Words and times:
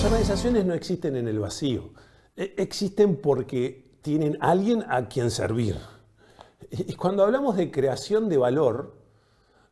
Las 0.00 0.12
organizaciones 0.12 0.64
no 0.64 0.72
existen 0.72 1.14
en 1.14 1.28
el 1.28 1.38
vacío, 1.38 1.90
e- 2.34 2.54
existen 2.56 3.16
porque 3.16 3.98
tienen 4.00 4.38
alguien 4.40 4.82
a 4.88 5.08
quien 5.08 5.30
servir. 5.30 5.76
Y 6.70 6.94
cuando 6.94 7.22
hablamos 7.22 7.54
de 7.54 7.70
creación 7.70 8.30
de 8.30 8.38
valor, 8.38 8.96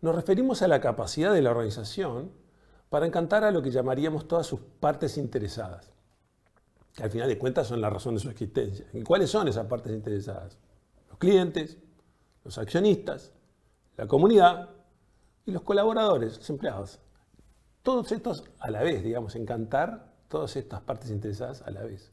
nos 0.02 0.14
referimos 0.14 0.60
a 0.60 0.68
la 0.68 0.82
capacidad 0.82 1.32
de 1.32 1.40
la 1.40 1.52
organización 1.52 2.30
para 2.90 3.06
encantar 3.06 3.42
a 3.42 3.50
lo 3.50 3.62
que 3.62 3.70
llamaríamos 3.70 4.28
todas 4.28 4.46
sus 4.46 4.60
partes 4.60 5.16
interesadas, 5.16 5.92
que 6.94 7.04
al 7.04 7.10
final 7.10 7.26
de 7.26 7.38
cuentas 7.38 7.66
son 7.66 7.80
la 7.80 7.88
razón 7.88 8.12
de 8.12 8.20
su 8.20 8.28
existencia. 8.28 8.84
¿Y 8.92 9.00
cuáles 9.04 9.30
son 9.30 9.48
esas 9.48 9.64
partes 9.64 9.94
interesadas? 9.94 10.58
Los 11.08 11.16
clientes, 11.16 11.78
los 12.44 12.58
accionistas, 12.58 13.32
la 13.96 14.06
comunidad 14.06 14.68
y 15.46 15.52
los 15.52 15.62
colaboradores, 15.62 16.36
los 16.36 16.50
empleados. 16.50 16.98
Todos 17.82 18.12
estos 18.12 18.44
a 18.58 18.70
la 18.70 18.82
vez, 18.82 19.02
digamos, 19.02 19.34
encantar 19.34 20.07
todas 20.28 20.56
estas 20.56 20.80
partes 20.82 21.10
interesadas 21.10 21.62
a 21.62 21.70
la 21.70 21.82
vez. 21.82 22.12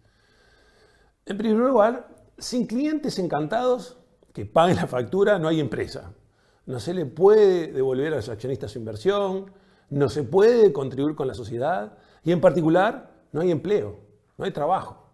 En 1.26 1.38
primer 1.38 1.58
lugar, 1.58 2.08
sin 2.38 2.66
clientes 2.68 3.20
encantados 3.20 3.98
que 4.34 4.46
paguen 4.46 4.76
la 4.76 4.88
factura 4.88 5.40
no 5.40 5.48
hay 5.48 5.60
empresa. 5.60 6.12
No 6.66 6.80
se 6.80 6.94
le 6.94 7.06
puede 7.06 7.72
devolver 7.72 8.14
a 8.14 8.18
los 8.18 8.30
accionistas 8.30 8.72
su 8.72 8.80
inversión, 8.80 9.52
no 9.90 10.10
se 10.10 10.24
puede 10.24 10.74
contribuir 10.74 11.16
con 11.16 11.28
la 11.28 11.34
sociedad 11.34 11.98
y 12.24 12.32
en 12.32 12.42
particular 12.42 13.12
no 13.32 13.42
hay 13.42 13.52
empleo, 13.52 14.00
no 14.38 14.46
hay 14.46 14.52
trabajo. 14.52 15.06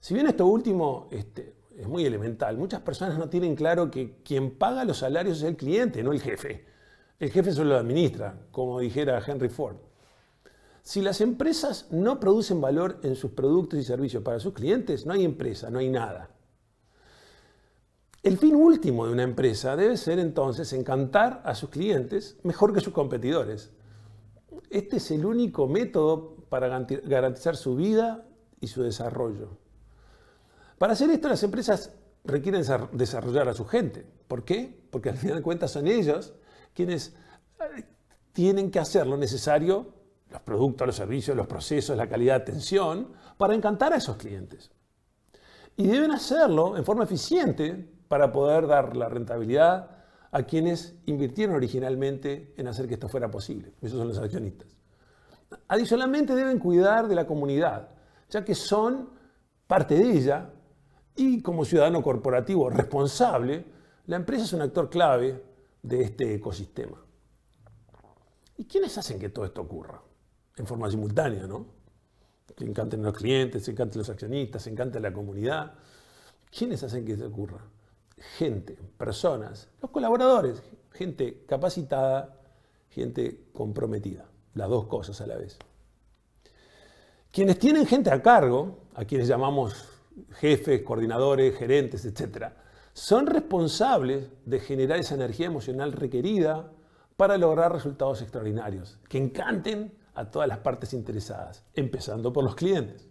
Si 0.00 0.14
bien 0.14 0.26
esto 0.26 0.46
último 0.46 1.08
este, 1.10 1.54
es 1.76 1.86
muy 1.88 2.04
elemental, 2.04 2.56
muchas 2.56 2.80
personas 2.80 3.18
no 3.18 3.28
tienen 3.28 3.56
claro 3.56 3.90
que 3.90 4.22
quien 4.22 4.56
paga 4.56 4.84
los 4.84 4.98
salarios 4.98 5.38
es 5.38 5.44
el 5.44 5.56
cliente, 5.56 6.02
no 6.02 6.12
el 6.12 6.20
jefe. 6.20 6.64
El 7.18 7.30
jefe 7.30 7.52
solo 7.52 7.70
lo 7.70 7.76
administra, 7.76 8.38
como 8.52 8.78
dijera 8.78 9.22
Henry 9.26 9.48
Ford. 9.48 9.76
Si 10.88 11.02
las 11.02 11.20
empresas 11.20 11.84
no 11.90 12.18
producen 12.18 12.62
valor 12.62 12.98
en 13.02 13.14
sus 13.14 13.32
productos 13.32 13.78
y 13.78 13.84
servicios 13.84 14.22
para 14.22 14.40
sus 14.40 14.54
clientes, 14.54 15.04
no 15.04 15.12
hay 15.12 15.22
empresa, 15.22 15.68
no 15.68 15.80
hay 15.80 15.90
nada. 15.90 16.30
El 18.22 18.38
fin 18.38 18.54
último 18.56 19.04
de 19.04 19.12
una 19.12 19.22
empresa 19.22 19.76
debe 19.76 19.98
ser 19.98 20.18
entonces 20.18 20.72
encantar 20.72 21.42
a 21.44 21.54
sus 21.54 21.68
clientes 21.68 22.38
mejor 22.42 22.72
que 22.72 22.80
sus 22.80 22.94
competidores. 22.94 23.70
Este 24.70 24.96
es 24.96 25.10
el 25.10 25.26
único 25.26 25.66
método 25.66 26.36
para 26.48 26.68
garantizar 27.04 27.54
su 27.54 27.76
vida 27.76 28.26
y 28.58 28.68
su 28.68 28.82
desarrollo. 28.82 29.58
Para 30.78 30.94
hacer 30.94 31.10
esto 31.10 31.28
las 31.28 31.42
empresas 31.42 31.92
requieren 32.24 32.64
desarrollar 32.92 33.46
a 33.50 33.52
su 33.52 33.66
gente. 33.66 34.06
¿Por 34.26 34.42
qué? 34.42 34.74
Porque 34.90 35.10
al 35.10 35.18
final 35.18 35.36
de 35.36 35.42
cuentas 35.42 35.70
son 35.70 35.86
ellos 35.86 36.32
quienes 36.72 37.14
eh, 37.60 37.84
tienen 38.32 38.70
que 38.70 38.78
hacer 38.78 39.06
lo 39.06 39.18
necesario, 39.18 39.97
los 40.30 40.40
productos, 40.42 40.86
los 40.86 40.96
servicios, 40.96 41.36
los 41.36 41.46
procesos, 41.46 41.96
la 41.96 42.08
calidad 42.08 42.36
de 42.36 42.42
atención, 42.42 43.12
para 43.36 43.54
encantar 43.54 43.92
a 43.92 43.96
esos 43.96 44.16
clientes. 44.16 44.70
Y 45.76 45.86
deben 45.86 46.10
hacerlo 46.10 46.76
en 46.76 46.84
forma 46.84 47.04
eficiente 47.04 47.88
para 48.08 48.32
poder 48.32 48.66
dar 48.66 48.96
la 48.96 49.08
rentabilidad 49.08 49.90
a 50.30 50.42
quienes 50.42 50.96
invirtieron 51.06 51.56
originalmente 51.56 52.52
en 52.56 52.68
hacer 52.68 52.86
que 52.88 52.94
esto 52.94 53.08
fuera 53.08 53.30
posible. 53.30 53.72
Esos 53.80 53.98
son 53.98 54.08
los 54.08 54.18
accionistas. 54.18 54.76
Adicionalmente 55.68 56.34
deben 56.34 56.58
cuidar 56.58 57.08
de 57.08 57.14
la 57.14 57.26
comunidad, 57.26 57.88
ya 58.28 58.44
que 58.44 58.54
son 58.54 59.10
parte 59.66 59.94
de 59.94 60.10
ella 60.10 60.50
y 61.16 61.42
como 61.42 61.64
ciudadano 61.64 62.02
corporativo 62.02 62.68
responsable, 62.70 63.64
la 64.06 64.16
empresa 64.16 64.44
es 64.44 64.52
un 64.52 64.62
actor 64.62 64.90
clave 64.90 65.42
de 65.82 66.02
este 66.02 66.34
ecosistema. 66.34 67.02
¿Y 68.56 68.64
quiénes 68.64 68.96
hacen 68.98 69.18
que 69.18 69.28
todo 69.28 69.44
esto 69.44 69.62
ocurra? 69.62 70.02
En 70.58 70.66
forma 70.66 70.90
simultánea, 70.90 71.46
¿no? 71.46 71.66
Que 72.56 72.64
encanten 72.64 73.02
los 73.02 73.14
clientes, 73.14 73.64
se 73.64 73.70
encanten 73.70 73.98
los 73.98 74.10
accionistas, 74.10 74.62
se 74.62 74.70
encante 74.70 74.98
la 75.00 75.12
comunidad. 75.12 75.74
¿Quiénes 76.50 76.82
hacen 76.82 77.04
que 77.04 77.12
esto 77.12 77.26
ocurra? 77.26 77.62
gente, 78.36 78.78
personas, 78.96 79.68
los 79.80 79.90
colaboradores, 79.90 80.62
gente 80.92 81.44
capacitada, 81.46 82.36
gente 82.90 83.48
comprometida, 83.52 84.26
las 84.54 84.68
dos 84.68 84.86
cosas 84.86 85.20
a 85.20 85.26
la 85.26 85.36
vez. 85.36 85.58
Quienes 87.30 87.58
tienen 87.58 87.86
gente 87.86 88.10
a 88.10 88.22
cargo, 88.22 88.78
a 88.94 89.04
quienes 89.04 89.28
llamamos 89.28 89.84
jefes, 90.32 90.82
coordinadores, 90.82 91.56
gerentes, 91.56 92.04
etc., 92.04 92.48
son 92.92 93.26
responsables 93.26 94.28
de 94.44 94.58
generar 94.58 94.98
esa 94.98 95.14
energía 95.14 95.46
emocional 95.46 95.92
requerida 95.92 96.72
para 97.16 97.38
lograr 97.38 97.72
resultados 97.72 98.22
extraordinarios, 98.22 98.98
que 99.08 99.18
encanten 99.18 99.92
a 100.18 100.30
todas 100.30 100.48
las 100.48 100.58
partes 100.58 100.92
interesadas, 100.92 101.64
empezando 101.74 102.32
por 102.32 102.42
los 102.42 102.54
clientes. 102.56 103.08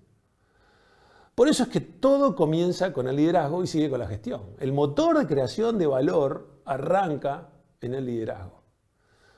Por 1.34 1.47
eso 1.47 1.63
es 1.63 1.69
que 1.69 1.79
todo 1.79 2.35
comienza 2.35 2.91
con 2.91 3.07
el 3.07 3.16
liderazgo 3.16 3.63
y 3.63 3.68
sigue 3.68 3.90
con 3.90 4.00
la 4.00 4.07
gestión. 4.07 4.41
El 4.59 4.73
motor 4.73 5.18
de 5.18 5.28
creación 5.28 5.78
de 5.78 5.88
valor 5.88 6.62
arranca 6.66 7.50
en 7.79 7.94
el 7.94 8.06
liderazgo. 8.06 8.63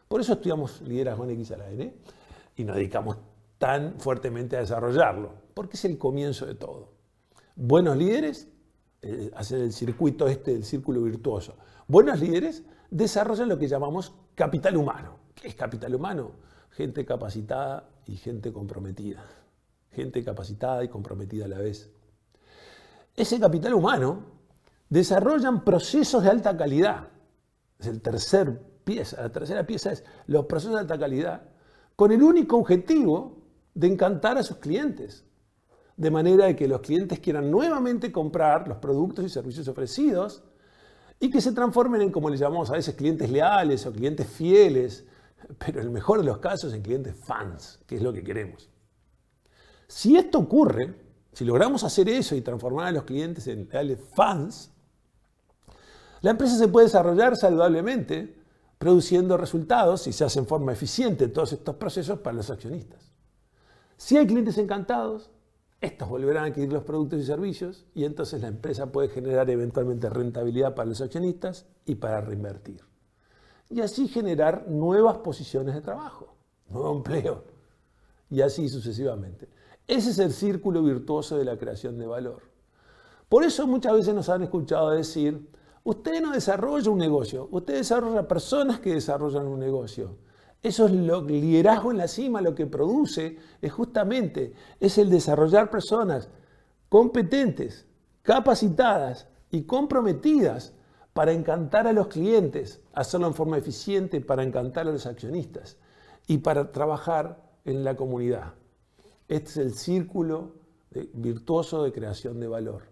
Por 0.08 0.22
eso 0.22 0.34
estudiamos 0.34 0.82
liderazgo 0.82 1.26
en 1.26 1.32
X 1.32 1.52
a 1.52 1.58
la 1.58 1.70
N 1.70 1.94
y 2.56 2.64
nos 2.64 2.76
dedicamos 2.76 3.18
tan 3.60 4.00
fuertemente 4.00 4.58
a 4.58 4.62
desarrollarlo, 4.62 5.34
porque 5.54 5.76
es 5.76 5.86
el 5.86 5.98
comienzo 5.98 6.46
de 6.46 6.56
todo. 6.56 6.94
Buenos 7.56 7.98
líderes 7.98 8.48
eh, 9.02 9.30
hacen 9.36 9.62
el 9.62 9.74
circuito 9.74 10.28
este 10.28 10.54
del 10.54 10.64
círculo 10.64 11.04
virtuoso. 11.04 11.58
Buenos 11.88 12.20
líderes 12.20 12.64
desarrollan 12.90 13.50
lo 13.50 13.60
que 13.60 13.68
llamamos 13.68 14.16
capital 14.34 14.78
humano. 14.78 15.19
¿Qué 15.42 15.48
es 15.48 15.56
capital 15.56 15.96
humano? 15.96 16.32
Gente 16.72 17.06
capacitada 17.06 17.90
y 18.06 18.16
gente 18.18 18.52
comprometida 18.54 19.24
gente 19.92 20.24
capacitada 20.24 20.84
y 20.84 20.88
comprometida 20.88 21.46
a 21.46 21.48
la 21.50 21.60
vez. 21.60 21.90
Ese 23.16 23.40
capital 23.40 23.74
humano 23.74 24.24
desarrollan 24.90 25.64
procesos 25.64 26.24
de 26.24 26.30
alta 26.30 26.56
calidad. 26.56 27.08
Es 27.78 27.88
el 27.88 28.02
tercer 28.02 28.62
pieza. 28.84 29.22
La 29.22 29.32
tercera 29.32 29.66
pieza 29.66 29.92
es 29.92 30.04
los 30.28 30.46
procesos 30.46 30.76
de 30.76 30.82
alta 30.82 30.98
calidad 30.98 31.44
con 31.96 32.12
el 32.12 32.24
único 32.24 32.58
objetivo 32.58 33.38
de 33.74 33.88
encantar 33.88 34.38
a 34.38 34.44
sus 34.44 34.58
clientes. 34.58 35.26
De 35.98 36.12
manera 36.12 36.56
que 36.56 36.68
los 36.68 36.80
clientes 36.80 37.20
quieran 37.20 37.52
nuevamente 37.52 38.12
comprar 38.12 38.68
los 38.68 38.78
productos 38.78 39.26
y 39.26 39.30
servicios 39.30 39.68
ofrecidos 39.68 40.44
y 41.20 41.30
que 41.30 41.42
se 41.42 41.52
transformen 41.52 42.02
en, 42.02 42.12
como 42.12 42.30
le 42.30 42.38
llamamos 42.38 42.70
a 42.70 42.74
veces, 42.74 42.96
clientes 42.96 43.30
leales 43.30 43.86
o 43.86 43.92
clientes 43.92 44.26
fieles, 44.26 45.06
pero 45.58 45.80
en 45.80 45.88
el 45.88 45.92
mejor 45.92 46.20
de 46.20 46.26
los 46.26 46.38
casos 46.38 46.74
en 46.74 46.82
clientes 46.82 47.16
fans, 47.16 47.80
que 47.88 47.96
es 47.96 48.02
lo 48.02 48.14
que 48.14 48.24
queremos. 48.24 48.70
Si 49.88 50.16
esto 50.16 50.40
ocurre, 50.40 50.96
si 51.34 51.46
logramos 51.46 51.84
hacer 51.84 52.10
eso 52.10 52.36
y 52.36 52.42
transformar 52.42 52.88
a 52.88 52.92
los 52.92 53.04
clientes 53.04 53.48
en 53.48 53.70
reales 53.70 54.00
fans, 54.14 54.72
la 56.22 56.32
empresa 56.32 56.58
se 56.58 56.68
puede 56.68 56.88
desarrollar 56.88 57.36
saludablemente, 57.36 58.36
produciendo 58.78 59.38
resultados 59.38 60.06
y 60.08 60.14
se 60.14 60.26
hace 60.26 60.44
forma 60.44 60.74
eficiente 60.74 61.28
todos 61.28 61.54
estos 61.54 61.76
procesos 61.76 62.20
para 62.20 62.36
los 62.38 62.50
accionistas. 62.50 63.12
Si 63.98 64.18
hay 64.18 64.28
clientes 64.28 64.58
encantados, 64.58 65.32
estos 65.82 66.10
volverán 66.10 66.44
a 66.44 66.48
adquirir 66.48 66.72
los 66.72 66.84
productos 66.84 67.20
y 67.20 67.26
servicios 67.26 67.86
y 67.96 68.04
entonces 68.04 68.42
la 68.42 68.50
empresa 68.50 68.92
puede 68.92 69.10
generar 69.10 69.50
eventualmente 69.50 70.10
rentabilidad 70.10 70.76
para 70.76 70.90
los 70.90 71.02
accionistas 71.02 71.66
y 71.86 71.96
para 71.96 72.22
reinvertir. 72.22 72.89
Y 73.70 73.82
así 73.82 74.08
generar 74.08 74.68
nuevas 74.68 75.18
posiciones 75.18 75.76
de 75.76 75.82
trabajo, 75.82 76.36
nuevo 76.70 76.96
empleo 76.98 77.44
y 78.30 78.42
así 78.42 78.68
sucesivamente. 78.68 79.48
Ese 79.88 80.12
es 80.12 80.20
el 80.20 80.34
círculo 80.34 80.84
virtuoso 80.84 81.38
de 81.38 81.46
la 81.46 81.58
creación 81.58 81.98
de 81.98 82.06
valor. 82.06 82.44
Por 83.28 83.44
eso 83.44 83.68
muchas 83.68 83.94
veces 83.94 84.14
nos 84.14 84.30
han 84.30 84.44
escuchado 84.44 84.90
decir, 84.90 85.50
usted 85.84 86.22
no 86.22 86.32
desarrolla 86.32 86.90
un 86.90 86.98
negocio, 86.98 87.48
usted 87.52 87.76
desarrolla 87.76 88.28
personas 88.28 88.80
que 88.80 88.94
desarrollan 88.94 89.48
un 89.48 89.60
negocio. 89.60 90.18
Eso 90.62 90.88
es 90.88 90.92
lo 90.92 91.22
liderazgo 91.22 91.92
en 91.92 91.98
la 91.98 92.08
cima, 92.08 92.42
lo 92.42 92.54
que 92.54 92.66
produce 92.66 93.38
es 93.62 93.72
justamente 93.72 94.54
es 94.80 94.98
el 94.98 95.10
desarrollar 95.10 95.70
personas 95.70 96.30
competentes, 96.90 97.86
capacitadas 98.24 99.28
y 99.52 99.64
comprometidas 99.64 100.74
para 101.14 101.32
encantar 101.34 101.88
a 101.88 101.94
los 101.94 102.08
clientes, 102.08 102.82
hacerlo 102.94 103.28
en 103.28 103.34
forma 103.34 103.58
eficiente 103.58 104.22
para 104.22 104.44
encantar 104.44 104.88
a 104.88 104.92
los 104.92 105.06
accionistas 105.06 105.78
y 106.28 106.40
para 106.40 106.72
trabajar 106.72 107.42
en 107.66 107.84
la 107.84 107.96
comunidad. 107.96 108.54
Este 109.28 109.50
es 109.50 109.58
el 109.58 109.74
círculo 109.74 110.56
virtuoso 111.14 111.84
de 111.84 111.92
creación 111.92 112.40
de 112.40 112.48
valor. 112.48 112.84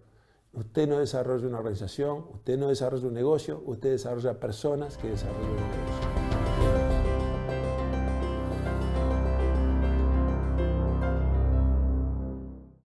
Usted 0.53 0.87
no 0.87 0.99
desarrolla 0.99 1.47
una 1.47 1.59
organización, 1.59 2.25
usted 2.33 2.57
no 2.57 2.69
desarrolla 2.69 3.07
un 3.07 3.13
negocio, 3.13 3.61
usted 3.65 3.91
desarrolla 3.91 4.39
personas 4.39 4.97
que 4.97 5.09
desarrollan 5.09 5.51
un 5.51 5.55
negocio. 5.55 6.06